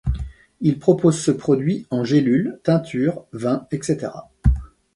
Ils 0.61 0.79
proposent 0.79 1.21
ce 1.23 1.29
produit 1.29 1.85
en 1.91 2.03
gélules, 2.03 2.59
teintures, 2.63 3.23
vins, 3.33 3.67
etc. 3.69 4.09